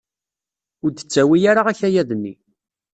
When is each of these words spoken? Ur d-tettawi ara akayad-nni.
Ur 0.83 0.91
d-tettawi 0.91 1.39
ara 1.51 1.61
akayad-nni. 1.71 2.33